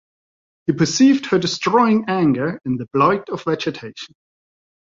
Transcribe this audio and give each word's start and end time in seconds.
He 0.65 0.73
perceived 0.73 1.27
her 1.27 1.37
destroying 1.37 2.05
anger 2.07 2.59
in 2.65 2.77
the 2.77 2.87
blight 2.91 3.29
of 3.29 3.43
vegetation. 3.43 4.15